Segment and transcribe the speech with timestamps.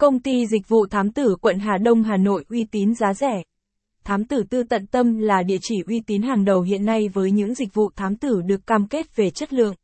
[0.00, 3.42] Công ty dịch vụ thám tử quận Hà Đông, Hà Nội uy tín giá rẻ.
[4.04, 7.30] Thám tử tư tận tâm là địa chỉ uy tín hàng đầu hiện nay với
[7.30, 9.74] những dịch vụ thám tử được cam kết về chất lượng.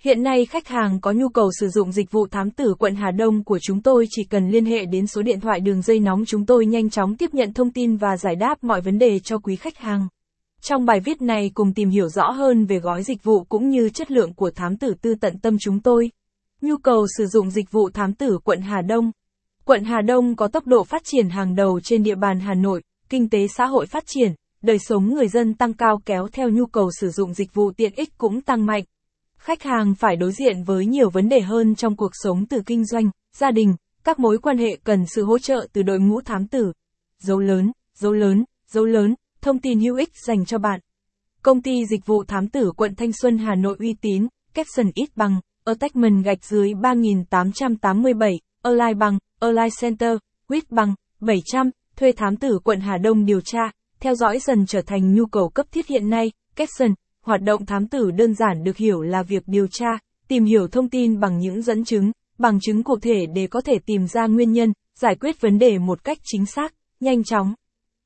[0.00, 3.10] Hiện nay khách hàng có nhu cầu sử dụng dịch vụ thám tử quận Hà
[3.10, 6.24] Đông của chúng tôi chỉ cần liên hệ đến số điện thoại đường dây nóng
[6.24, 9.38] chúng tôi nhanh chóng tiếp nhận thông tin và giải đáp mọi vấn đề cho
[9.38, 10.08] quý khách hàng.
[10.62, 13.88] Trong bài viết này cùng tìm hiểu rõ hơn về gói dịch vụ cũng như
[13.88, 16.10] chất lượng của thám tử tư tận tâm chúng tôi.
[16.60, 19.10] Nhu cầu sử dụng dịch vụ thám tử quận Hà Đông.
[19.72, 22.82] Quận Hà Đông có tốc độ phát triển hàng đầu trên địa bàn Hà Nội,
[23.08, 24.32] kinh tế xã hội phát triển,
[24.62, 27.92] đời sống người dân tăng cao kéo theo nhu cầu sử dụng dịch vụ tiện
[27.96, 28.84] ích cũng tăng mạnh.
[29.38, 32.84] Khách hàng phải đối diện với nhiều vấn đề hơn trong cuộc sống từ kinh
[32.84, 36.46] doanh, gia đình, các mối quan hệ cần sự hỗ trợ từ đội ngũ thám
[36.46, 36.72] tử.
[37.18, 40.80] Dấu lớn, dấu lớn, dấu lớn, thông tin hữu ích dành cho bạn.
[41.42, 45.16] Công ty dịch vụ thám tử quận Thanh Xuân Hà Nội uy tín, caption ít
[45.16, 52.58] bằng, attachment gạch dưới 3887, align bằng, align center, quýt bằng, 700, thuê thám tử
[52.64, 53.60] quận Hà Đông điều tra,
[54.00, 57.86] theo dõi dần trở thành nhu cầu cấp thiết hiện nay, Capson, hoạt động thám
[57.88, 59.86] tử đơn giản được hiểu là việc điều tra,
[60.28, 63.78] tìm hiểu thông tin bằng những dẫn chứng, bằng chứng cụ thể để có thể
[63.86, 67.54] tìm ra nguyên nhân, giải quyết vấn đề một cách chính xác, nhanh chóng.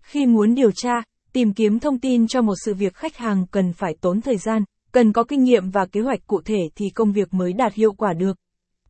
[0.02, 3.72] Khi muốn điều tra, tìm kiếm thông tin cho một sự việc khách hàng cần
[3.72, 7.12] phải tốn thời gian, cần có kinh nghiệm và kế hoạch cụ thể thì công
[7.12, 8.36] việc mới đạt hiệu quả được.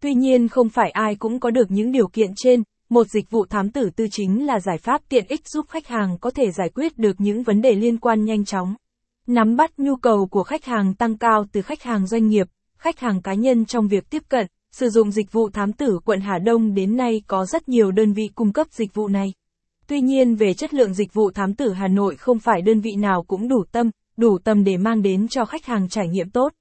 [0.01, 3.45] Tuy nhiên không phải ai cũng có được những điều kiện trên, một dịch vụ
[3.47, 6.69] thám tử tư chính là giải pháp tiện ích giúp khách hàng có thể giải
[6.75, 8.75] quyết được những vấn đề liên quan nhanh chóng.
[9.27, 12.47] Nắm bắt nhu cầu của khách hàng tăng cao từ khách hàng doanh nghiệp,
[12.79, 16.21] khách hàng cá nhân trong việc tiếp cận, sử dụng dịch vụ thám tử quận
[16.21, 19.33] Hà Đông đến nay có rất nhiều đơn vị cung cấp dịch vụ này.
[19.87, 22.97] Tuy nhiên về chất lượng dịch vụ thám tử Hà Nội không phải đơn vị
[22.97, 26.53] nào cũng đủ tâm, đủ tâm để mang đến cho khách hàng trải nghiệm tốt.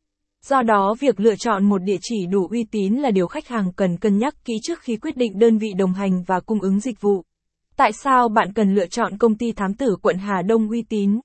[0.50, 3.72] Do đó việc lựa chọn một địa chỉ đủ uy tín là điều khách hàng
[3.76, 6.80] cần cân nhắc kỹ trước khi quyết định đơn vị đồng hành và cung ứng
[6.80, 7.24] dịch vụ.
[7.76, 11.20] Tại sao bạn cần lựa chọn công ty thám tử quận Hà Đông uy tín?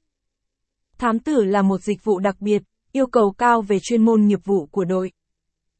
[0.99, 4.41] Thám tử là một dịch vụ đặc biệt, yêu cầu cao về chuyên môn nghiệp
[4.45, 5.13] vụ của đội.